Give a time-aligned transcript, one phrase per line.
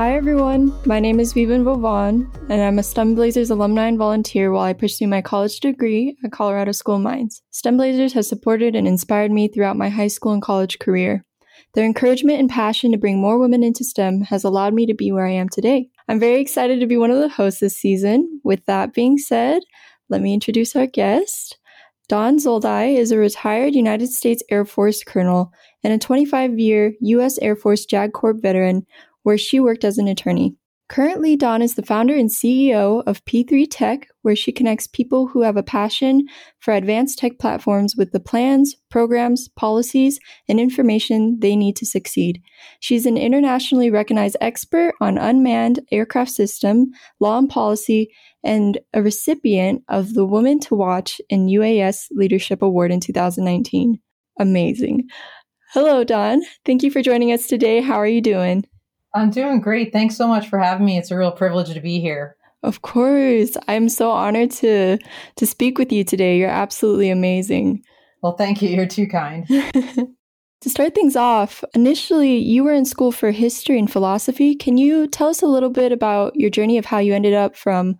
[0.00, 0.72] Hi, everyone.
[0.86, 4.72] My name is Vivian Vauvan, and I'm a STEM Blazers alumni and volunteer while I
[4.72, 7.42] pursue my college degree at Colorado School of Mines.
[7.50, 11.26] STEM Blazers has supported and inspired me throughout my high school and college career.
[11.74, 15.12] Their encouragement and passion to bring more women into STEM has allowed me to be
[15.12, 15.90] where I am today.
[16.08, 18.40] I'm very excited to be one of the hosts this season.
[18.42, 19.60] With that being said,
[20.08, 21.58] let me introduce our guest.
[22.08, 25.52] Dawn Zoldi is a retired United States Air Force colonel
[25.84, 27.38] and a 25 year U.S.
[27.38, 28.84] Air Force JAG Corps veteran
[29.22, 30.56] where she worked as an attorney.
[30.90, 35.42] Currently, Dawn is the founder and CEO of P3 Tech, where she connects people who
[35.42, 36.26] have a passion
[36.58, 42.42] for advanced tech platforms with the plans, programs, policies, and information they need to succeed.
[42.80, 49.84] She's an internationally recognized expert on unmanned aircraft system, law and policy, and a recipient
[49.88, 54.00] of the Woman to Watch in UAS Leadership Award in 2019.
[54.40, 55.08] Amazing.
[55.72, 56.42] Hello, Dawn.
[56.64, 57.80] Thank you for joining us today.
[57.80, 58.64] How are you doing?
[59.14, 59.92] I'm doing great.
[59.92, 60.98] Thanks so much for having me.
[60.98, 62.36] It's a real privilege to be here.
[62.62, 63.56] Of course.
[63.68, 64.98] I'm so honored to
[65.36, 66.38] to speak with you today.
[66.38, 67.82] You're absolutely amazing.
[68.22, 68.68] Well, thank you.
[68.68, 69.46] You're too kind.
[70.60, 74.54] to start things off, initially you were in school for history and philosophy.
[74.54, 77.56] Can you tell us a little bit about your journey of how you ended up
[77.56, 77.96] from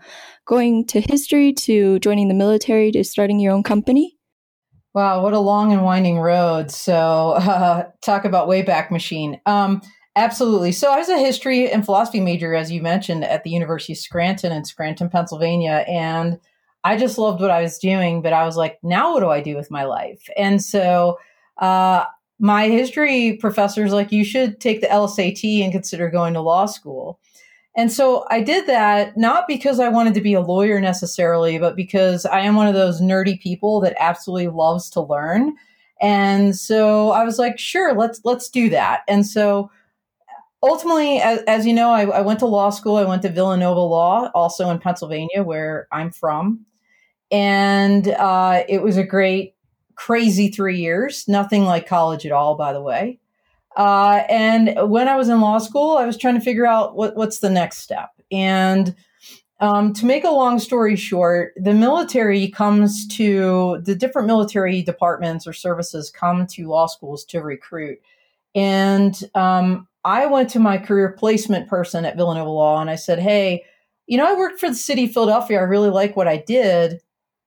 [0.46, 4.18] going to history to joining the military to starting your own company?
[4.92, 6.70] Wow, what a long and winding road.
[6.70, 9.40] So, uh, talk about Wayback Machine.
[9.46, 9.80] Um,
[10.16, 10.72] Absolutely.
[10.72, 13.98] So I was a history and philosophy major, as you mentioned, at the University of
[13.98, 15.84] Scranton in Scranton, Pennsylvania.
[15.86, 16.38] And
[16.82, 19.40] I just loved what I was doing, but I was like, now what do I
[19.40, 20.28] do with my life?
[20.36, 21.18] And so
[21.58, 22.04] uh,
[22.38, 27.20] my history professor's like, you should take the LSAT and consider going to law school.
[27.76, 31.76] And so I did that not because I wanted to be a lawyer necessarily, but
[31.76, 35.54] because I am one of those nerdy people that absolutely loves to learn.
[36.00, 39.02] And so I was like, sure, let's let's do that.
[39.06, 39.70] And so
[40.62, 42.96] ultimately, as, as you know, I, I, went to law school.
[42.96, 46.66] I went to Villanova Law, also in Pennsylvania, where I'm from.
[47.30, 49.54] And uh, it was a great,
[49.94, 51.26] crazy three years.
[51.28, 53.20] Nothing like college at all, by the way.
[53.76, 57.16] Uh, and when I was in law school, I was trying to figure out what,
[57.16, 58.10] what's the next step.
[58.32, 58.94] And
[59.60, 65.46] um, to make a long story short, the military comes to the different military departments
[65.46, 67.98] or services come to law schools to recruit.
[68.54, 73.18] And um, I went to my career placement person at Villanova Law and I said,
[73.18, 73.64] Hey,
[74.06, 75.58] you know, I worked for the city of Philadelphia.
[75.58, 77.00] I really like what I did,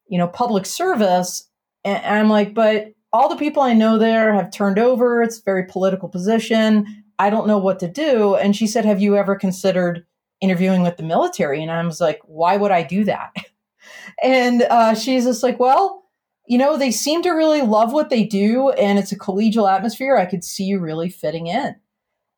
[0.08, 1.50] you know, public service.
[1.84, 5.22] And I'm like, but all the people I know there have turned over.
[5.22, 7.04] It's a very political position.
[7.20, 8.36] I don't know what to do.
[8.36, 10.06] And she said, Have you ever considered
[10.42, 11.62] interviewing with the military?
[11.62, 13.34] And I was like, Why would I do that?
[14.24, 16.04] and uh, she's just like, Well,
[16.48, 20.18] you know, they seem to really love what they do, and it's a collegial atmosphere.
[20.18, 21.76] I could see you really fitting in.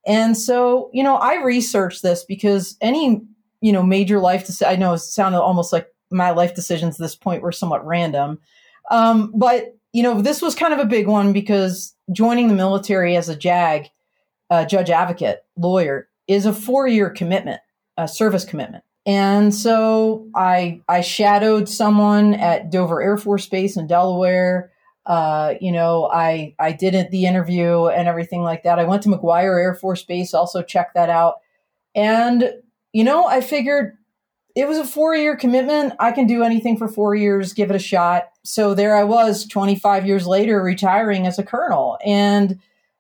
[0.06, 3.22] And so, you know, I researched this because any,
[3.62, 7.00] you know, major life, deci- I know it sounded almost like my life decisions at
[7.00, 8.40] this point were somewhat random.
[8.92, 13.16] Um, but, you know, this was kind of a big one because joining the military
[13.16, 13.90] as a JAG,
[14.50, 17.62] uh, judge advocate, lawyer, is a four year commitment,
[17.98, 18.84] a service commitment.
[19.08, 24.72] And so I, I shadowed someone at Dover Air Force Base in Delaware
[25.06, 28.80] uh, you know, I I did it, the interview and everything like that.
[28.80, 31.36] I went to McGuire Air Force Base, also checked that out,
[31.94, 32.52] and
[32.94, 33.98] you know, I figured
[34.56, 35.94] it was a four year commitment.
[36.00, 38.30] I can do anything for four years, give it a shot.
[38.44, 42.60] So there I was, 25 years later, retiring as a colonel, and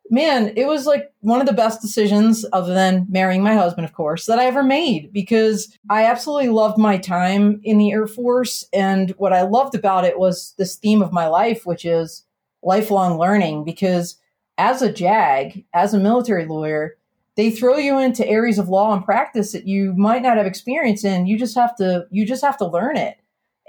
[0.09, 3.93] man, it was like one of the best decisions, other than marrying my husband, of
[3.93, 8.65] course, that I ever made because I absolutely loved my time in the Air Force.
[8.71, 12.23] And what I loved about it was this theme of my life, which is
[12.61, 13.63] lifelong learning.
[13.63, 14.17] Because
[14.57, 16.97] as a JAG, as a military lawyer,
[17.35, 21.03] they throw you into areas of law and practice that you might not have experience
[21.03, 21.25] in.
[21.25, 23.17] You just have to, you just have to learn it.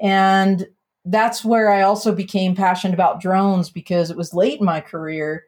[0.01, 0.69] And
[1.05, 5.46] that's where I also became passionate about drones because it was late in my career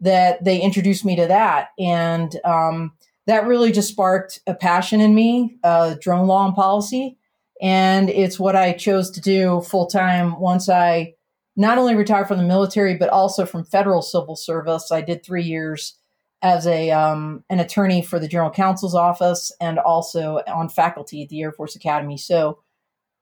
[0.00, 1.68] that they introduced me to that.
[1.78, 2.92] And um,
[3.26, 7.18] that really just sparked a passion in me, uh, drone law and policy.
[7.60, 11.14] And it's what I chose to do full time once I
[11.56, 14.92] not only retired from the military, but also from federal civil service.
[14.92, 15.98] I did three years
[16.40, 21.28] as a um, an attorney for the General Counsel's office and also on faculty at
[21.28, 22.16] the Air Force Academy.
[22.16, 22.60] So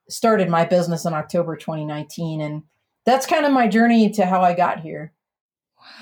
[0.08, 2.40] started my business in October 2019.
[2.40, 2.62] And
[3.04, 5.12] that's kind of my journey to how I got here.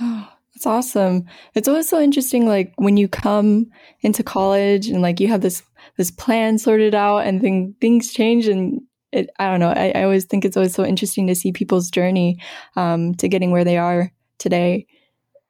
[0.00, 0.28] Wow.
[0.54, 1.24] That's awesome.
[1.54, 3.66] It's always so interesting, like when you come
[4.02, 5.62] into college and like you have this
[5.96, 8.80] this plan sorted out, and then things change, and
[9.12, 9.70] it, I don't know.
[9.70, 12.40] I, I, always think it's always so interesting to see people's journey
[12.76, 14.86] um, to getting where they are today.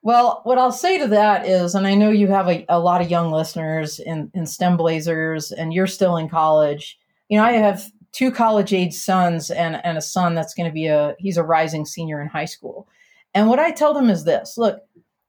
[0.03, 3.01] Well, what I'll say to that is, and I know you have a, a lot
[3.01, 6.99] of young listeners in, in STEM Blazers, and you're still in college.
[7.29, 10.75] You know, I have two college age sons and, and a son that's going to
[10.75, 12.87] be a, he's a rising senior in high school.
[13.33, 14.81] And what I tell them is this look,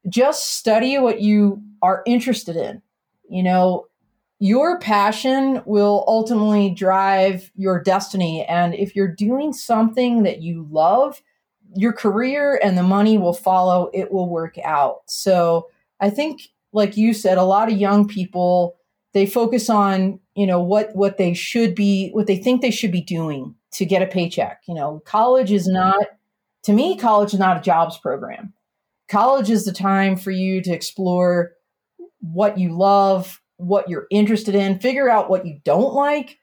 [0.10, 2.82] just study what you are interested in.
[3.30, 3.88] You know,
[4.40, 8.46] your passion will ultimately drive your destiny.
[8.46, 11.22] And if you're doing something that you love,
[11.76, 15.02] your career and the money will follow, it will work out.
[15.08, 15.70] So
[16.00, 16.42] I think,
[16.72, 18.76] like you said, a lot of young people,
[19.14, 22.92] they focus on, you know, what, what they should be, what they think they should
[22.92, 24.62] be doing to get a paycheck.
[24.68, 26.06] You know, college is not,
[26.64, 28.54] to me, college is not a jobs program.
[29.10, 31.52] College is the time for you to explore
[32.20, 36.38] what you love, what you're interested in, figure out what you don't like.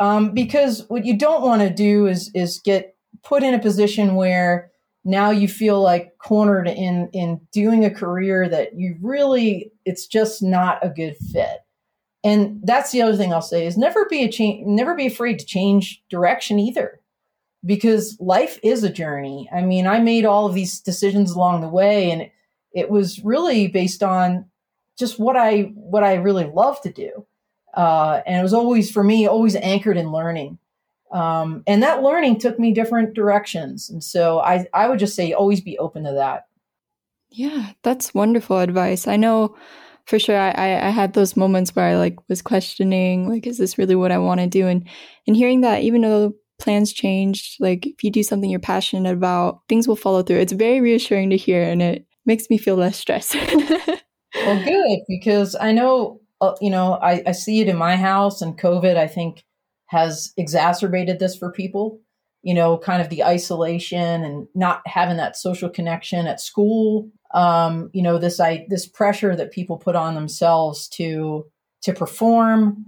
[0.00, 4.14] Um, because what you don't want to do is is get put in a position
[4.14, 4.70] where
[5.04, 10.42] now you feel like cornered in in doing a career that you really it's just
[10.42, 11.60] not a good fit
[12.22, 15.38] and that's the other thing i'll say is never be a change never be afraid
[15.38, 16.99] to change direction either
[17.64, 21.68] because life is a journey i mean i made all of these decisions along the
[21.68, 22.30] way and
[22.72, 24.44] it, was really based on
[24.98, 27.26] just what i what i really love to do
[27.74, 30.58] uh, and it was always for me always anchored in learning
[31.10, 33.90] um, and that learning took me different directions.
[33.90, 36.46] And so I, I would just say always be open to that.
[37.30, 39.08] Yeah, that's wonderful advice.
[39.08, 39.56] I know
[40.06, 43.78] for sure I, I had those moments where I like was questioning, like, is this
[43.78, 44.66] really what I want to do?
[44.66, 44.88] And
[45.26, 49.60] and hearing that even though plans changed, like if you do something you're passionate about,
[49.68, 50.38] things will follow through.
[50.38, 53.34] It's very reassuring to hear and it makes me feel less stressed.
[54.34, 58.42] well, good, because I know, uh, you know, I, I see it in my house
[58.42, 59.44] and COVID, I think
[59.86, 62.00] has exacerbated this for people.
[62.42, 67.10] You know, kind of the isolation and not having that social connection at school.
[67.34, 71.44] Um, you know, this I this pressure that people put on themselves to
[71.82, 72.84] to perform,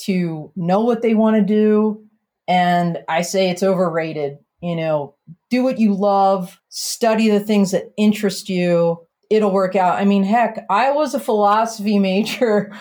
[0.00, 2.05] to know what they want to do,
[2.48, 4.38] and I say it's overrated.
[4.62, 5.14] You know,
[5.50, 8.98] do what you love, study the things that interest you.
[9.30, 10.00] It'll work out.
[10.00, 12.72] I mean, heck, I was a philosophy major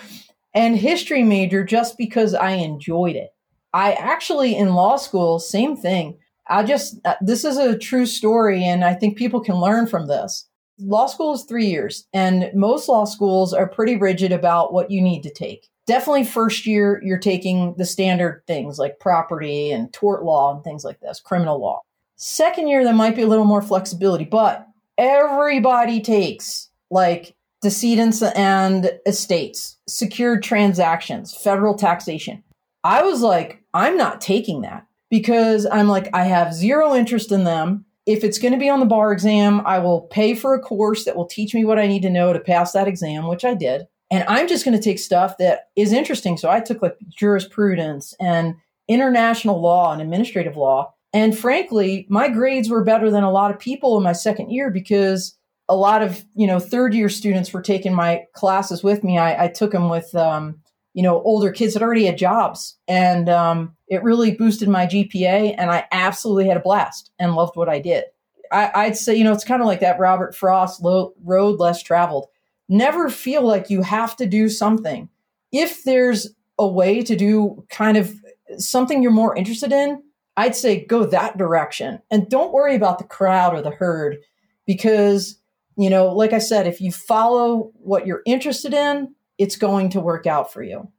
[0.53, 3.31] and history major just because I enjoyed it.
[3.73, 6.18] I actually in law school, same thing.
[6.47, 10.07] I just, uh, this is a true story, and I think people can learn from
[10.07, 10.47] this.
[10.79, 15.01] Law school is three years, and most law schools are pretty rigid about what you
[15.01, 15.68] need to take.
[15.87, 20.83] Definitely, first year, you're taking the standard things like property and tort law and things
[20.83, 21.81] like this, criminal law.
[22.15, 24.67] Second year, there might be a little more flexibility, but
[24.97, 32.43] everybody takes like decedents and estates, secured transactions, federal taxation.
[32.83, 37.43] I was like, I'm not taking that because I'm like, I have zero interest in
[37.43, 37.85] them.
[38.05, 41.05] If it's going to be on the bar exam, I will pay for a course
[41.05, 43.55] that will teach me what I need to know to pass that exam, which I
[43.55, 43.87] did.
[44.12, 46.38] And I'm just going to take stuff that is interesting.
[46.38, 48.56] So I took like jurisprudence and
[48.88, 50.94] international law and administrative law.
[51.12, 54.69] And frankly, my grades were better than a lot of people in my second year
[54.69, 55.36] because
[55.68, 59.18] a lot of, you know, third year students were taking my classes with me.
[59.18, 60.62] I, I took them with um,
[60.96, 62.78] you know, older kids that already had jobs.
[62.88, 65.54] And um, it really boosted my GPA.
[65.57, 68.06] And I absolutely had a blast and loved what I did.
[68.52, 72.28] I, would say, you know, it's kind of like that Robert Frost road less traveled.
[72.68, 75.10] Never feel like you have to do something.
[75.52, 78.14] If there's a way to do kind of
[78.57, 80.02] something you're more interested in,
[80.38, 84.18] I'd say go that direction and don't worry about the crowd or the herd
[84.66, 85.40] because,
[85.78, 90.02] you know, like I said, if you follow what you're interested in, it's going to
[90.02, 90.90] work out for you.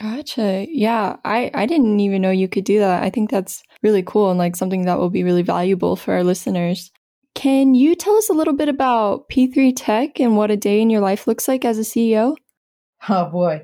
[0.00, 0.66] Gotcha.
[0.68, 3.02] Yeah, I, I didn't even know you could do that.
[3.02, 6.22] I think that's really cool and like something that will be really valuable for our
[6.22, 6.92] listeners.
[7.34, 10.90] Can you tell us a little bit about P3 Tech and what a day in
[10.90, 12.36] your life looks like as a CEO?
[13.08, 13.62] Oh boy.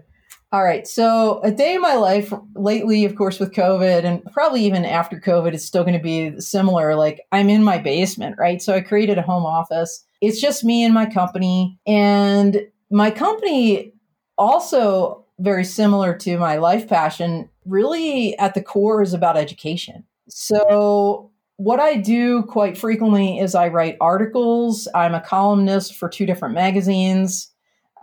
[0.55, 0.87] All right.
[0.87, 5.19] So, a day in my life lately, of course, with COVID and probably even after
[5.19, 6.95] COVID, it's still going to be similar.
[6.95, 8.63] Like, I'm in my basement, right?
[8.63, 10.05] So, I created a home office.
[10.21, 11.77] It's just me and my company.
[11.89, 13.95] And my company
[14.39, 20.05] also very similar to my life passion, really at the core is about education.
[20.29, 24.89] So, what I do quite frequently is I write articles.
[24.95, 27.51] I'm a columnist for two different magazines.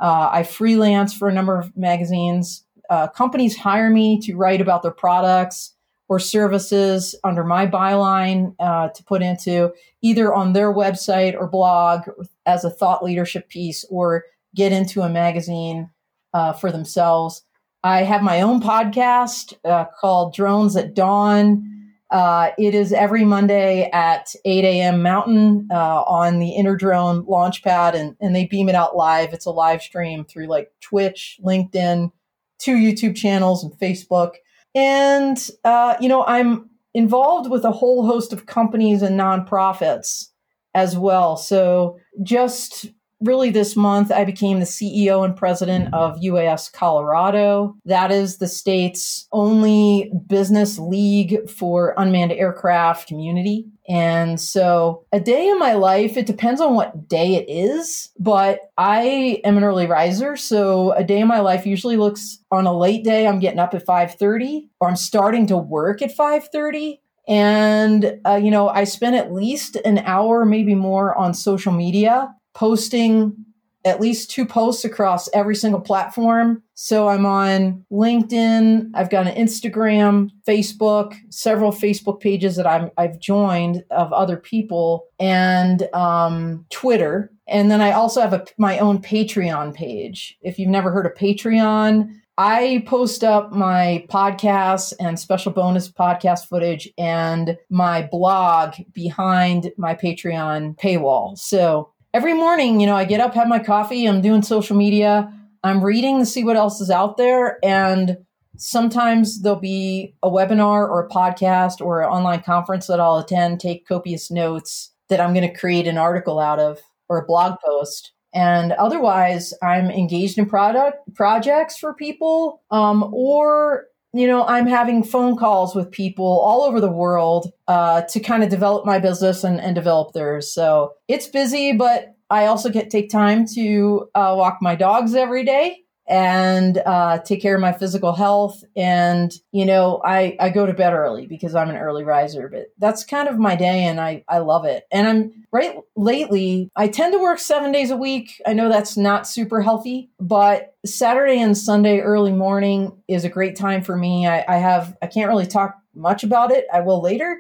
[0.02, 2.64] Uh, I freelance for a number of magazines.
[2.90, 5.74] Uh, companies hire me to write about their products
[6.10, 12.02] or services under my byline uh, to put into either on their website or blog
[12.46, 15.90] as a thought leadership piece or get into a magazine
[16.34, 17.44] uh, for themselves.
[17.84, 21.81] I have my own podcast uh, called Drones at Dawn.
[22.12, 25.02] Uh, it is every Monday at 8 a.m.
[25.02, 29.34] Mountain uh, on the inner Interdrone launchpad, and, and they beam it out live.
[29.34, 32.12] It's a live stream through like Twitch, LinkedIn,
[32.60, 34.34] two YouTube channels, and Facebook.
[34.76, 40.28] And, uh, you know, I'm involved with a whole host of companies and nonprofits
[40.74, 41.38] as well.
[41.38, 42.88] So just
[43.22, 47.76] really this month, I became the CEO and president of UAS Colorado.
[47.86, 53.66] That is the state's only business league for unmanned aircraft community.
[53.88, 58.60] And so a day in my life, it depends on what day it is, but
[58.78, 60.38] I am an early riser.
[60.38, 63.74] So a day in my life usually looks on a late day, I'm getting up
[63.74, 69.16] at 530 or I'm starting to work at 530 and uh, you know i spend
[69.16, 73.36] at least an hour maybe more on social media posting
[73.84, 76.62] at least two posts across every single platform.
[76.76, 83.20] So I'm on LinkedIn, I've got an Instagram, Facebook, several Facebook pages that I'm, I've
[83.20, 87.32] joined of other people, and um, Twitter.
[87.48, 90.38] And then I also have a, my own Patreon page.
[90.42, 96.48] If you've never heard of Patreon, I post up my podcasts and special bonus podcast
[96.48, 101.38] footage and my blog behind my Patreon paywall.
[101.38, 105.32] So every morning, you know, I get up, have my coffee, I'm doing social media,
[105.64, 107.58] I'm reading to see what else is out there.
[107.64, 108.18] And
[108.58, 113.60] sometimes there'll be a webinar or a podcast or an online conference that I'll attend,
[113.60, 117.58] take copious notes that I'm going to create an article out of or a blog
[117.66, 118.14] post.
[118.34, 125.04] And otherwise, I'm engaged in product projects for people, um, or you know, I'm having
[125.04, 129.44] phone calls with people all over the world uh, to kind of develop my business
[129.44, 130.54] and, and develop theirs.
[130.54, 135.44] So it's busy, but I also get take time to uh, walk my dogs every
[135.44, 135.81] day
[136.12, 138.66] and uh, take care of my physical health.
[138.76, 142.66] And, you know, I, I go to bed early because I'm an early riser, but
[142.78, 144.84] that's kind of my day and I, I love it.
[144.92, 148.42] And I'm right lately, I tend to work seven days a week.
[148.46, 153.56] I know that's not super healthy, but Saturday and Sunday early morning is a great
[153.56, 154.28] time for me.
[154.28, 156.66] I, I have, I can't really talk much about it.
[156.74, 157.40] I will later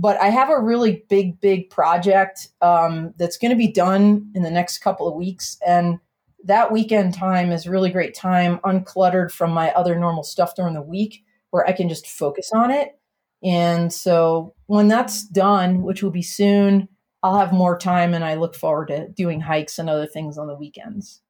[0.00, 4.44] but I have a really big, big project um, that's going to be done in
[4.44, 5.58] the next couple of weeks.
[5.66, 5.98] And
[6.48, 10.82] that weekend time is really great time, uncluttered from my other normal stuff during the
[10.82, 12.98] week, where I can just focus on it.
[13.42, 16.88] And so when that's done, which will be soon,
[17.22, 20.46] I'll have more time and I look forward to doing hikes and other things on
[20.46, 21.20] the weekends.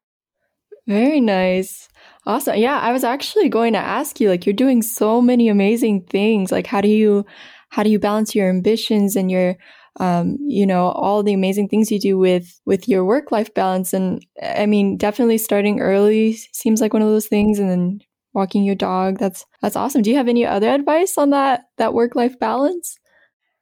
[0.87, 1.89] Very nice.
[2.25, 2.57] Awesome.
[2.57, 6.51] Yeah, I was actually going to ask you like you're doing so many amazing things.
[6.51, 7.27] Like how do you
[7.71, 9.57] how do you balance your ambitions and your
[9.99, 13.93] um, you know, all the amazing things you do with with your work life balance.
[13.93, 18.01] And I mean, definitely starting early seems like one of those things, and then
[18.33, 19.19] walking your dog.
[19.19, 20.03] That's that's awesome.
[20.03, 22.99] Do you have any other advice on that that work life balance?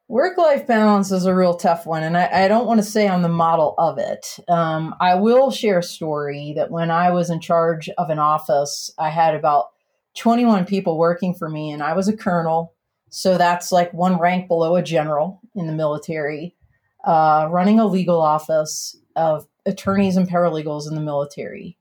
[0.09, 3.09] Work life balance is a real tough one, and I, I don't want to say
[3.09, 4.39] I'm the model of it.
[4.47, 8.89] Um, I will share a story that when I was in charge of an office,
[8.97, 9.65] I had about
[10.15, 12.76] 21 people working for me, and I was a colonel
[13.09, 16.55] so that's like one rank below a general in the military,
[17.05, 21.77] uh, running a legal office of attorneys and paralegals in the military.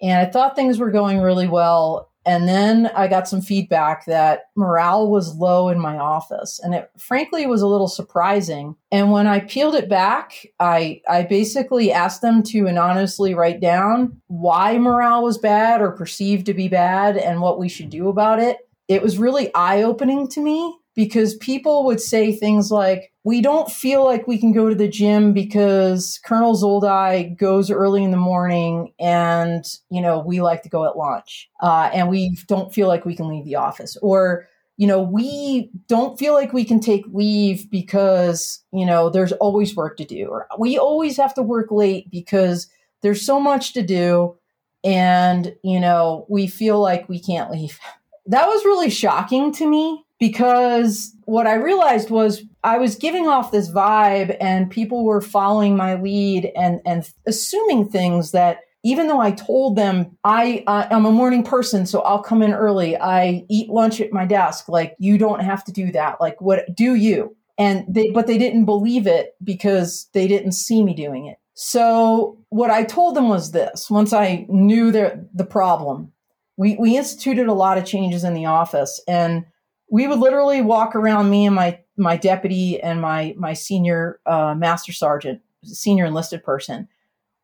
[0.00, 2.10] And I thought things were going really well.
[2.24, 6.60] And then I got some feedback that morale was low in my office.
[6.62, 8.76] And it frankly was a little surprising.
[8.92, 14.20] And when I peeled it back, I, I basically asked them to anonymously write down
[14.28, 18.38] why morale was bad or perceived to be bad and what we should do about
[18.38, 18.58] it
[18.88, 23.70] it was really eye opening to me because people would say things like, We don't
[23.70, 28.16] feel like we can go to the gym because Colonel Zoldi goes early in the
[28.16, 31.48] morning and, you know, we like to go at lunch.
[31.62, 33.96] Uh, and we don't feel like we can leave the office.
[34.02, 39.32] Or, you know, we don't feel like we can take leave because, you know, there's
[39.32, 40.26] always work to do.
[40.26, 42.66] Or we always have to work late because
[43.02, 44.36] there's so much to do.
[44.84, 47.78] And, you know, we feel like we can't leave.
[48.26, 53.50] that was really shocking to me because what I realized was I was giving off
[53.50, 59.20] this vibe and people were following my lead and, and assuming things that even though
[59.20, 62.96] I told them I uh, I'm a morning person, so I'll come in early.
[62.96, 64.68] I eat lunch at my desk.
[64.68, 66.20] Like you don't have to do that.
[66.20, 67.36] Like what do you?
[67.58, 71.38] And they but they didn't believe it because they didn't see me doing it.
[71.54, 76.12] So what I told them was this: once I knew the the problem,
[76.56, 79.44] we we instituted a lot of changes in the office and
[79.90, 84.54] we would literally walk around me and my my deputy and my my senior uh,
[84.54, 86.88] master sergeant senior enlisted person.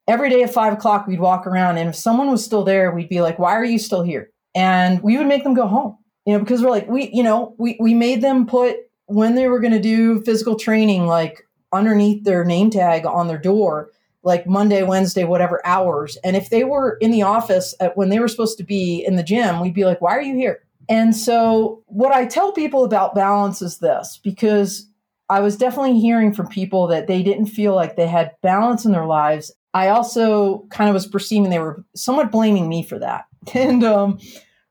[0.06, 3.08] Every day at five o'clock we'd walk around and if someone was still there we'd
[3.08, 4.30] be like why are you still here?
[4.54, 7.54] And we would make them go home you know because we're like we you know
[7.58, 8.76] we, we made them put
[9.08, 13.38] when they were going to do physical training, like underneath their name tag on their
[13.38, 13.90] door,
[14.28, 16.18] like Monday, Wednesday, whatever hours.
[16.22, 19.16] And if they were in the office at, when they were supposed to be in
[19.16, 20.60] the gym, we'd be like, why are you here?
[20.88, 24.86] And so, what I tell people about balance is this because
[25.28, 28.92] I was definitely hearing from people that they didn't feel like they had balance in
[28.92, 29.50] their lives.
[29.74, 33.24] I also kind of was perceiving they were somewhat blaming me for that.
[33.54, 34.18] And um,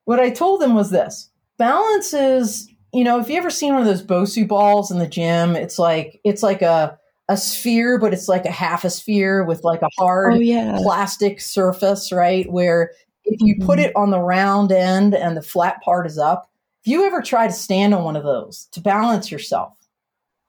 [0.05, 3.81] what I told them was this balance is, you know, if you ever seen one
[3.81, 6.97] of those Bosu balls in the gym, it's like, it's like a,
[7.29, 10.77] a sphere, but it's like a half a sphere with like a hard oh, yeah.
[10.81, 12.49] plastic surface, right?
[12.51, 12.91] Where
[13.25, 13.89] if you put mm-hmm.
[13.89, 16.49] it on the round end and the flat part is up,
[16.83, 19.77] if you ever try to stand on one of those to balance yourself,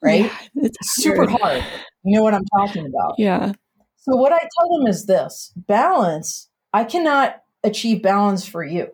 [0.01, 0.27] right?
[0.55, 1.65] Yeah, it's super hard.
[2.05, 3.15] You know what I'm talking about.
[3.19, 3.53] Yeah.
[3.97, 8.89] So what I tell them is this balance, I cannot achieve balance for you.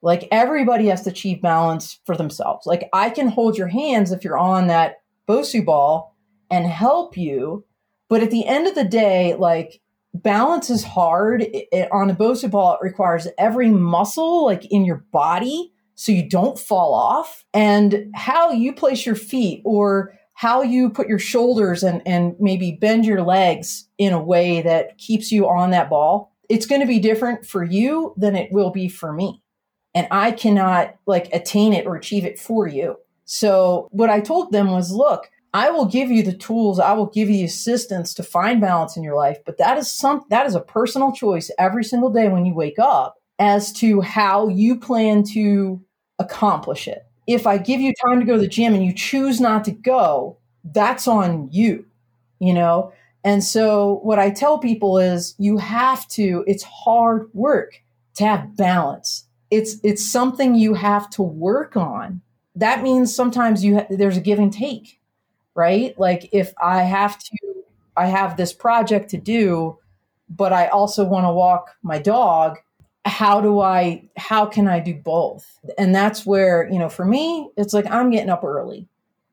[0.00, 2.66] Like everybody has to achieve balance for themselves.
[2.66, 4.96] Like I can hold your hands if you're on that
[5.28, 6.15] Bosu ball
[6.50, 7.64] and help you.
[8.08, 9.80] But at the end of the day, like
[10.14, 11.42] balance is hard.
[11.42, 16.12] It, it, on a Bosu ball, it requires every muscle like in your body so
[16.12, 17.44] you don't fall off.
[17.52, 22.72] And how you place your feet or how you put your shoulders and, and maybe
[22.72, 26.86] bend your legs in a way that keeps you on that ball, it's going to
[26.86, 29.42] be different for you than it will be for me.
[29.94, 32.96] And I cannot like attain it or achieve it for you.
[33.24, 37.06] So what I told them was, look, I will give you the tools, I will
[37.06, 40.54] give you assistance to find balance in your life, but that is some that is
[40.54, 45.22] a personal choice every single day when you wake up as to how you plan
[45.22, 45.80] to
[46.18, 47.06] accomplish it.
[47.26, 49.72] If I give you time to go to the gym and you choose not to
[49.72, 51.84] go, that's on you,
[52.38, 52.92] you know?
[53.24, 57.82] And so what I tell people is you have to it's hard work
[58.14, 59.24] to have balance.
[59.50, 62.20] It's it's something you have to work on.
[62.54, 65.00] That means sometimes you ha- there's a give and take
[65.56, 65.98] right?
[65.98, 67.36] Like if I have to,
[67.96, 69.78] I have this project to do,
[70.28, 72.58] but I also want to walk my dog.
[73.06, 75.46] How do I, how can I do both?
[75.78, 78.86] And that's where, you know, for me, it's like I'm getting up early,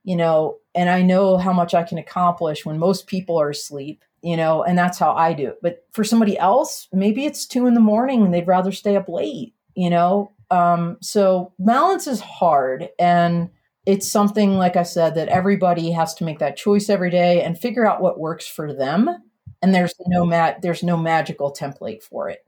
[0.03, 4.03] you know, and I know how much I can accomplish when most people are asleep,
[4.21, 5.59] you know, and that's how I do it.
[5.61, 9.09] But for somebody else, maybe it's two in the morning and they'd rather stay up
[9.09, 10.31] late, you know?
[10.51, 12.89] Um, so balance is hard.
[12.97, 13.49] And,
[13.85, 17.59] it's something like i said that everybody has to make that choice every day and
[17.59, 19.09] figure out what works for them.
[19.61, 22.39] And there's no mat there's no magical template for it.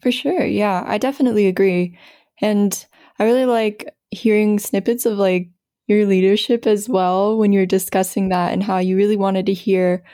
[0.00, 0.44] For sure.
[0.44, 1.98] Yeah i definitely agree.
[2.40, 2.84] And
[3.18, 5.48] i really like hearing snippets of like
[5.86, 10.04] your leadership as well when you're discussing that and how you really wanted to hear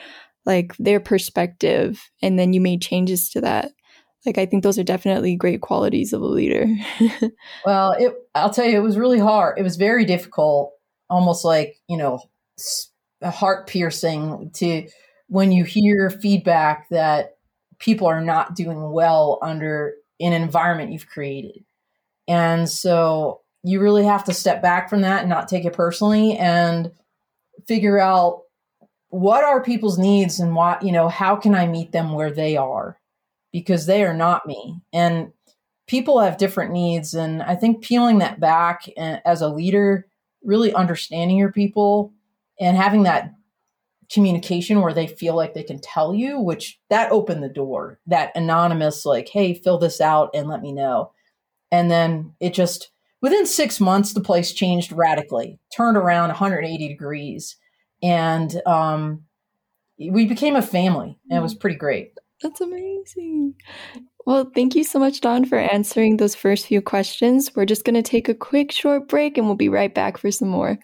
[0.46, 3.70] like their perspective and then you made changes to that
[4.26, 6.66] like I think those are definitely great qualities of a leader.
[7.64, 9.58] well, it I'll tell you it was really hard.
[9.58, 10.72] It was very difficult,
[11.08, 12.20] almost like, you know,
[13.22, 14.88] heart piercing to
[15.28, 17.36] when you hear feedback that
[17.78, 21.64] people are not doing well under an environment you've created.
[22.26, 26.36] And so you really have to step back from that and not take it personally
[26.36, 26.90] and
[27.66, 28.42] figure out
[29.10, 32.56] what are people's needs and what, you know, how can I meet them where they
[32.56, 32.97] are?
[33.58, 34.80] Because they are not me.
[34.92, 35.32] And
[35.88, 37.12] people have different needs.
[37.14, 40.06] And I think peeling that back as a leader,
[40.44, 42.12] really understanding your people
[42.60, 43.32] and having that
[44.12, 48.30] communication where they feel like they can tell you, which that opened the door, that
[48.36, 51.10] anonymous, like, hey, fill this out and let me know.
[51.72, 52.90] And then it just,
[53.20, 57.56] within six months, the place changed radically, turned around 180 degrees.
[58.02, 59.24] And um,
[59.98, 61.60] we became a family, and it was mm.
[61.60, 62.12] pretty great.
[62.42, 63.54] That's amazing.
[64.24, 67.56] Well, thank you so much, Dawn, for answering those first few questions.
[67.56, 70.30] We're just going to take a quick short break and we'll be right back for
[70.30, 70.78] some more.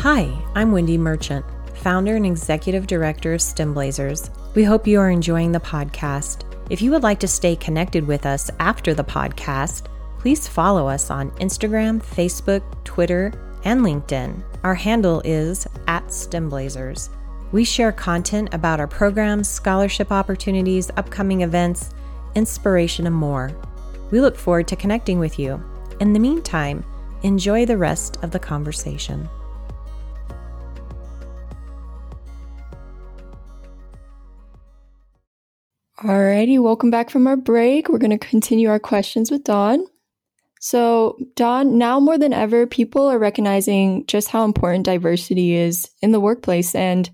[0.00, 4.30] Hi, I'm Wendy Merchant, founder and executive director of STEM Blazers.
[4.54, 6.42] We hope you are enjoying the podcast.
[6.70, 9.86] If you would like to stay connected with us after the podcast,
[10.18, 13.32] please follow us on Instagram, Facebook, Twitter,
[13.64, 14.42] and LinkedIn.
[14.64, 17.10] Our handle is at STEM Blazers.
[17.52, 21.90] We share content about our programs, scholarship opportunities, upcoming events,
[22.34, 23.52] inspiration, and more.
[24.10, 25.62] We look forward to connecting with you.
[26.00, 26.84] In the meantime,
[27.22, 29.28] enjoy the rest of the conversation.
[35.98, 37.88] Alrighty, welcome back from our break.
[37.88, 39.86] We're going to continue our questions with Dawn.
[40.66, 46.10] So, Dawn, now more than ever, people are recognizing just how important diversity is in
[46.10, 46.74] the workplace.
[46.74, 47.08] And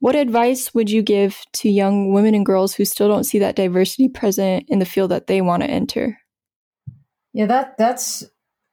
[0.00, 3.56] what advice would you give to young women and girls who still don't see that
[3.56, 6.18] diversity present in the field that they want to enter?
[7.32, 8.22] Yeah, that that's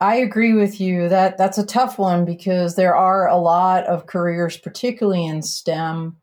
[0.01, 4.07] I agree with you that that's a tough one because there are a lot of
[4.07, 6.17] careers, particularly in STEM,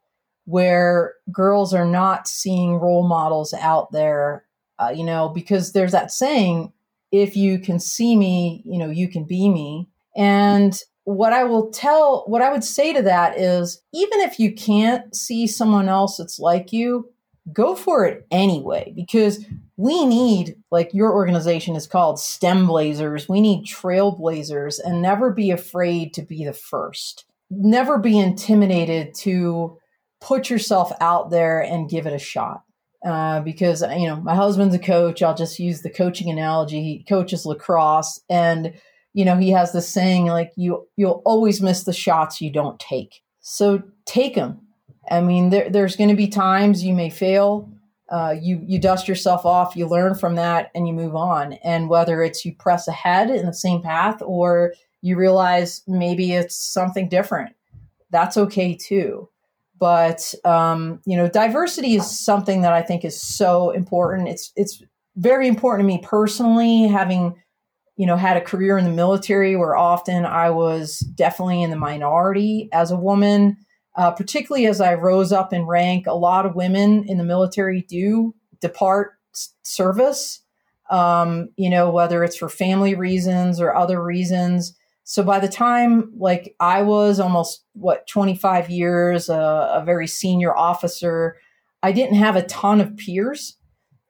[0.44, 4.44] where girls are not seeing role models out there.
[4.78, 6.70] Uh, you know, because there's that saying,
[7.10, 9.88] if you can see me, you know, you can be me.
[10.16, 14.54] And what I will tell, what I would say to that is even if you
[14.54, 17.10] can't see someone else that's like you,
[17.52, 19.44] go for it anyway, because
[19.76, 25.50] we need, like your organization is called STEM Blazers, we need trailblazers and never be
[25.50, 27.24] afraid to be the first.
[27.50, 29.78] Never be intimidated to
[30.20, 32.64] put yourself out there and give it a shot.
[33.04, 35.22] Uh, because you know my husband's a coach.
[35.22, 36.82] I'll just use the coaching analogy.
[36.82, 38.74] He coaches lacrosse, and
[39.14, 42.80] you know he has this saying like you you'll always miss the shots you don't
[42.80, 43.22] take.
[43.40, 44.60] So take them.
[45.10, 47.70] I mean, there, there's going to be times you may fail.
[48.10, 51.52] Uh, you you dust yourself off, you learn from that, and you move on.
[51.62, 56.56] And whether it's you press ahead in the same path or you realize maybe it's
[56.56, 57.54] something different,
[58.10, 59.28] that's okay too
[59.78, 64.28] but um, you know diversity is something that i think is so important.
[64.28, 64.82] It's it's
[65.16, 67.34] very important to me personally having
[67.96, 71.76] you know had a career in the military where often i was definitely in the
[71.76, 73.56] minority as a woman.
[73.96, 77.84] Uh, particularly as i rose up in rank a lot of women in the military
[77.88, 79.12] do depart
[79.62, 80.40] service.
[80.90, 84.77] Um, you know whether it's for family reasons or other reasons
[85.10, 90.54] so by the time like I was almost what 25 years, uh, a very senior
[90.54, 91.38] officer,
[91.82, 93.56] I didn't have a ton of peers,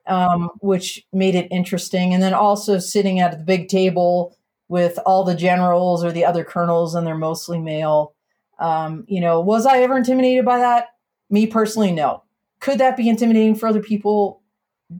[0.07, 2.13] um, which made it interesting.
[2.13, 4.35] And then also sitting at the big table
[4.67, 8.13] with all the generals or the other colonels, and they're mostly male.
[8.59, 10.87] Um, you know, was I ever intimidated by that?
[11.29, 12.23] Me personally, no.
[12.59, 14.41] Could that be intimidating for other people?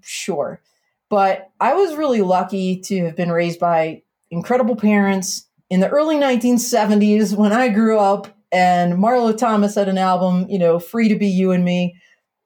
[0.01, 0.61] Sure.
[1.09, 6.15] But I was really lucky to have been raised by incredible parents in the early
[6.15, 11.15] 1970s when I grew up and Marlo Thomas had an album, you know, Free to
[11.15, 11.95] Be You and Me,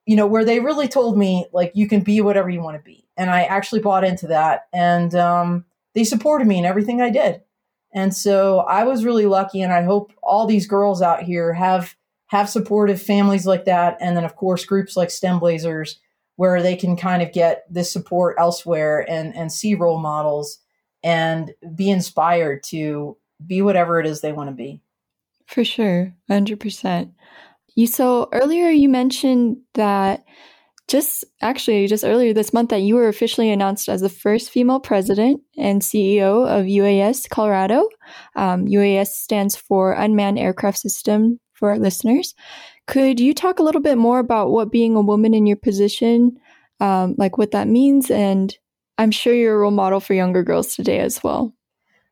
[0.06, 2.84] you know, where they really told me, like, you can be whatever you want to
[2.84, 3.08] be.
[3.16, 4.68] And I actually bought into that.
[4.74, 7.42] And um, they supported me in everything I did.
[7.94, 9.62] And so I was really lucky.
[9.62, 11.96] And I hope all these girls out here have
[12.28, 13.96] have supportive families like that.
[14.02, 16.00] And then, of course, groups like STEM Blazers,
[16.36, 20.58] where they can kind of get this support elsewhere and, and see role models
[21.04, 24.82] and be inspired to be whatever it is they want to be.
[25.48, 27.12] For sure, 100%.
[27.76, 30.24] You so earlier you mentioned that
[30.88, 34.80] just actually just earlier this month that you were officially announced as the first female
[34.80, 37.88] president and CEO of UAS Colorado.
[38.36, 42.36] Um, UAS stands for Unmanned Aircraft System for our listeners.
[42.86, 46.38] Could you talk a little bit more about what being a woman in your position,
[46.80, 48.56] um, like what that means and
[48.98, 51.54] I'm sure you're a role model for younger girls today as well.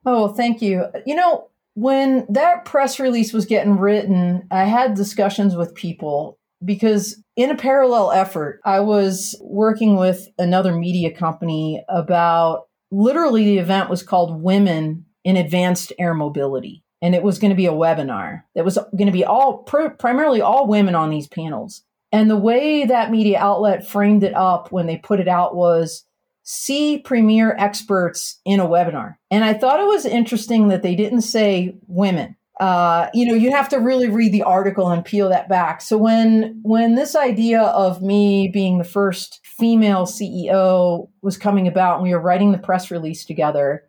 [0.06, 0.86] Oh, thank you.
[1.06, 7.22] You know, when that press release was getting written, I had discussions with people because
[7.36, 13.90] in a parallel effort, I was working with another media company about literally the event
[13.90, 16.84] was called Women in Advanced Air Mobility.
[17.02, 19.90] And it was going to be a webinar that was going to be all pr-
[19.90, 21.84] primarily all women on these panels.
[22.12, 26.06] And the way that media outlet framed it up when they put it out was
[26.44, 29.16] see premier experts in a webinar.
[29.30, 32.36] And I thought it was interesting that they didn't say women.
[32.60, 35.82] Uh, you know, you have to really read the article and peel that back.
[35.82, 41.96] So when when this idea of me being the first female CEO was coming about,
[41.96, 43.84] and we were writing the press release together,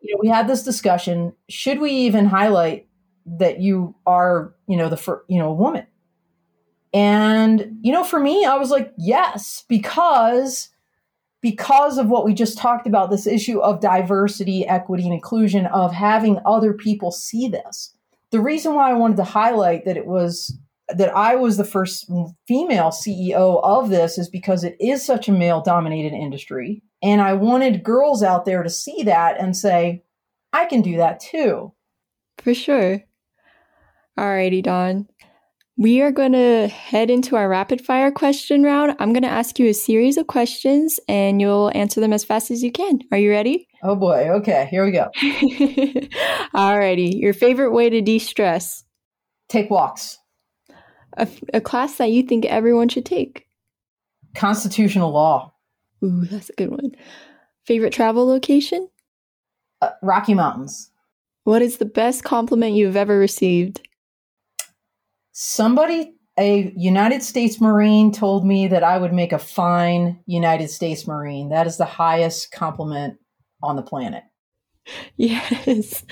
[0.00, 2.86] you know, we had this discussion: should we even highlight
[3.24, 5.86] that you are, you know, the fir- you know, a woman?
[6.92, 10.68] And you know, for me, I was like, yes, because
[11.40, 15.92] because of what we just talked about this issue of diversity, equity, and inclusion, of
[15.92, 17.94] having other people see this.
[18.30, 20.56] The reason why I wanted to highlight that it was
[20.88, 22.10] that I was the first
[22.46, 26.82] female CEO of this is because it is such a male dominated industry.
[27.02, 30.02] And I wanted girls out there to see that and say,
[30.52, 31.72] I can do that too.
[32.38, 33.02] For sure.
[34.18, 35.08] Alrighty, Dawn.
[35.78, 38.96] We are going to head into our rapid fire question round.
[38.98, 42.50] I'm going to ask you a series of questions and you'll answer them as fast
[42.50, 42.98] as you can.
[43.12, 43.68] Are you ready?
[43.84, 44.28] Oh boy.
[44.28, 45.08] Okay, here we go.
[46.52, 47.20] Alrighty.
[47.20, 48.82] Your favorite way to de stress?
[49.48, 50.18] Take walks.
[51.16, 53.46] A, a, class that you think everyone should take?
[54.34, 55.54] Constitutional law.
[56.04, 56.90] Ooh, that's a good one.
[57.66, 58.88] Favorite travel location?
[59.80, 60.90] Uh, Rocky Mountains.
[61.44, 63.87] What is the best compliment you've ever received?
[65.40, 71.06] Somebody a United States Marine told me that I would make a fine United States
[71.06, 71.48] Marine.
[71.48, 73.18] That is the highest compliment
[73.62, 74.24] on the planet.
[75.16, 76.02] Yes.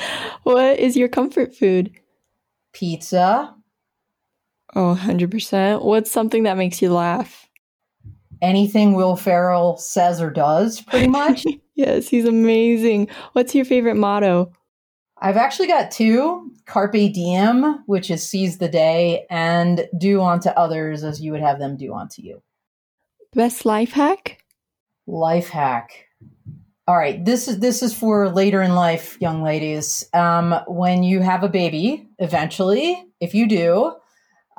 [0.42, 1.98] What is your comfort food?
[2.74, 3.54] Pizza.
[4.74, 5.82] Oh, 100%.
[5.82, 7.48] What's something that makes you laugh?
[8.42, 11.46] Anything Will Ferrell says or does, pretty much.
[11.74, 13.08] yes, he's amazing.
[13.32, 14.52] What's your favorite motto?
[15.18, 21.04] I've actually got two Carpe Diem, which is seize the day, and do unto others
[21.04, 22.42] as you would have them do unto you.
[23.34, 24.42] Best life hack?
[25.06, 26.06] Life hack.
[26.88, 30.08] All right, this is this is for later in life, young ladies.
[30.12, 33.92] Um, when you have a baby, eventually, if you do,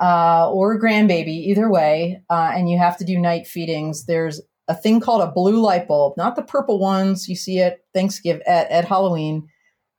[0.00, 4.40] uh, or a grandbaby, either way, uh, and you have to do night feedings, there's
[4.68, 8.42] a thing called a blue light bulb, not the purple ones you see at Thanksgiving
[8.46, 9.48] at, at Halloween,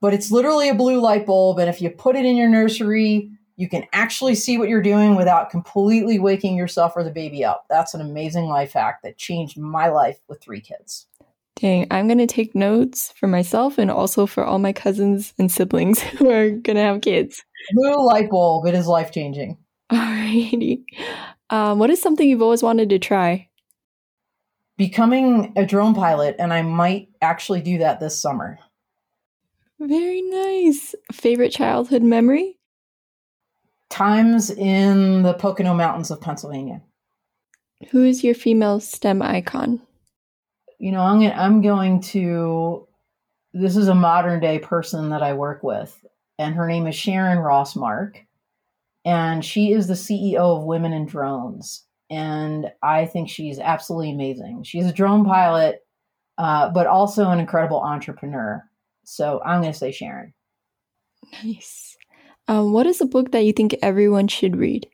[0.01, 1.59] but it's literally a blue light bulb.
[1.59, 5.15] And if you put it in your nursery, you can actually see what you're doing
[5.15, 7.65] without completely waking yourself or the baby up.
[7.69, 11.07] That's an amazing life hack that changed my life with three kids.
[11.57, 15.51] Dang, I'm going to take notes for myself and also for all my cousins and
[15.51, 17.43] siblings who are going to have kids.
[17.73, 19.57] Blue light bulb, it is life changing.
[19.91, 20.83] Alrighty.
[21.49, 23.49] Um, what is something you've always wanted to try?
[24.77, 28.59] Becoming a drone pilot, and I might actually do that this summer.
[29.80, 30.96] Very nice.
[31.12, 32.58] Favorite childhood memory?
[33.89, 36.82] Times in the Pocono Mountains of Pennsylvania.
[37.92, 39.82] Who is your female STEM icon?
[40.80, 42.88] You know, I'm, I'm going to.
[43.54, 46.06] This is a modern day person that I work with,
[46.38, 48.18] and her name is Sharon Rossmark
[49.06, 51.86] and she is the CEO of Women in Drones.
[52.10, 54.63] And I think she's absolutely amazing.
[54.63, 55.80] She's a drone pilot,
[56.38, 58.63] uh, but also an incredible entrepreneur.
[59.10, 60.34] So I'm going to say Sharon.
[61.43, 61.98] Nice.
[62.48, 64.88] Um, what is a book that you think everyone should read?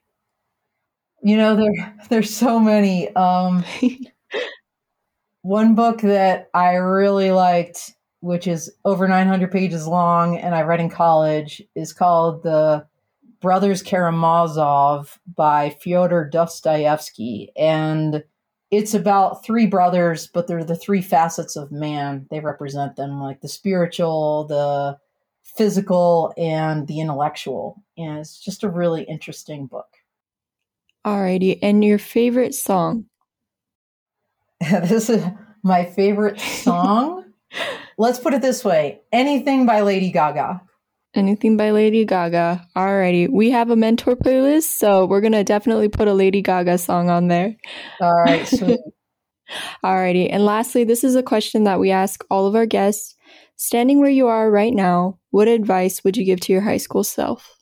[1.21, 3.13] You know, there there's so many.
[3.15, 3.63] Um,
[5.41, 10.80] one book that I really liked, which is over 900 pages long, and I read
[10.80, 12.88] in college, is called the
[13.41, 17.51] Brothers Karamazov by Fyodor Dostoevsky.
[17.58, 18.23] And
[18.71, 22.28] it's about three brothers, but they're the three facets of man.
[22.30, 24.97] They represent them like the spiritual, the
[25.43, 27.84] physical, and the intellectual.
[27.97, 29.88] And it's just a really interesting book.
[31.06, 31.60] Alrighty.
[31.62, 33.06] And your favorite song?
[34.60, 35.23] this is
[35.63, 37.25] my favorite song.
[37.97, 40.62] Let's put it this way anything by Lady Gaga.
[41.15, 42.67] Anything by Lady Gaga.
[42.75, 43.30] Alrighty.
[43.32, 47.30] We have a mentor playlist, so we're gonna definitely put a Lady Gaga song on
[47.30, 47.56] there.
[48.01, 48.80] All right, sweet.
[49.84, 50.28] Alrighty.
[50.30, 53.15] And lastly, this is a question that we ask all of our guests.
[53.56, 57.06] Standing where you are right now, what advice would you give to your high school
[57.06, 57.56] self?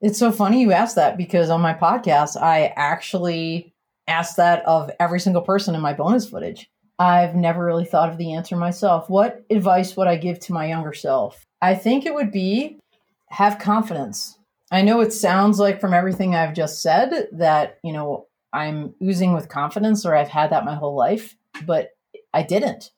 [0.00, 3.74] It's so funny you asked that because on my podcast, I actually
[4.06, 6.70] asked that of every single person in my bonus footage.
[6.98, 9.08] I've never really thought of the answer myself.
[9.08, 11.44] What advice would I give to my younger self?
[11.62, 12.78] I think it would be
[13.30, 14.36] have confidence.
[14.70, 19.32] I know it sounds like from everything I've just said that, you know, I'm oozing
[19.32, 21.90] with confidence or I've had that my whole life, but
[22.34, 22.90] I didn't.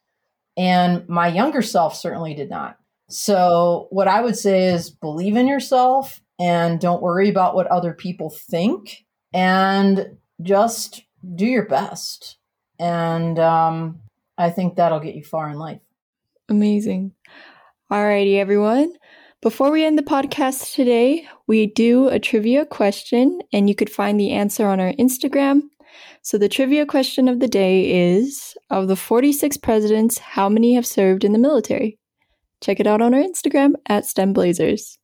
[0.57, 2.77] And my younger self certainly did not.
[3.09, 7.93] So, what I would say is believe in yourself and don't worry about what other
[7.93, 11.03] people think and just
[11.35, 12.39] do your best.
[12.81, 14.01] And um,
[14.39, 15.81] I think that'll get you far in life.
[16.49, 17.13] Amazing.
[17.93, 18.93] Alrighty, everyone.
[19.43, 24.19] Before we end the podcast today, we do a trivia question, and you could find
[24.19, 25.63] the answer on our Instagram.
[26.23, 30.87] So, the trivia question of the day is Of the 46 presidents, how many have
[30.87, 31.99] served in the military?
[32.63, 35.00] Check it out on our Instagram at STEM Blazers.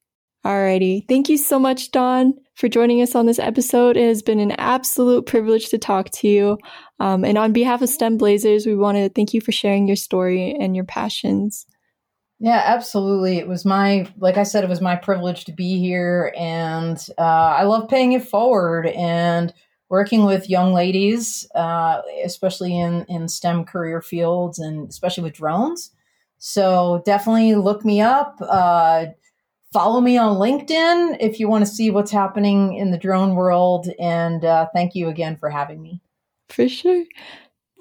[0.46, 1.08] Alrighty.
[1.08, 3.96] Thank you so much, Dawn, for joining us on this episode.
[3.96, 6.58] It has been an absolute privilege to talk to you.
[7.00, 9.96] Um, and on behalf of STEM Blazers, we want to thank you for sharing your
[9.96, 11.66] story and your passions.
[12.38, 13.38] Yeah, absolutely.
[13.38, 16.32] It was my, like I said, it was my privilege to be here.
[16.38, 19.52] And uh, I love paying it forward and
[19.88, 25.90] working with young ladies, uh, especially in, in STEM career fields and especially with drones.
[26.38, 28.36] So definitely look me up.
[28.40, 29.06] Uh,
[29.72, 33.88] follow me on LinkedIn if you want to see what's happening in the drone world.
[33.98, 36.00] And uh, thank you again for having me.
[36.48, 37.04] For sure.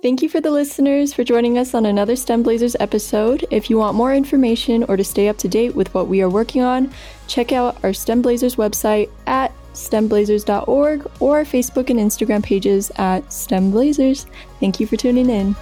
[0.02, 3.46] Thank you for the listeners for joining us on another STEM Blazers episode.
[3.50, 6.30] If you want more information or to stay up to date with what we are
[6.30, 6.92] working on,
[7.28, 13.32] check out our STEM Blazers website at stemblazers.org or our Facebook and Instagram pages at
[13.32, 14.26] STEM Blazers.
[14.60, 15.56] Thank you for tuning in.